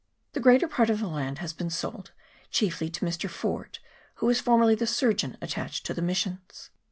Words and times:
The 0.33 0.39
greater 0.39 0.67
part 0.67 0.89
of 0.89 0.97
the 0.99 1.05
land 1.07 1.37
has 1.37 1.53
been 1.53 1.69
sold, 1.69 2.09
chiefly 2.49 2.89
to 2.89 3.05
Mr. 3.05 3.29
Ford, 3.29 3.77
who 4.15 4.25
was 4.25 4.41
formerly 4.41 4.73
the 4.73 4.87
surgeon 4.87 5.37
attached 5.43 5.85
to 5.85 5.93
the 5.93 6.01
missions. 6.01 6.71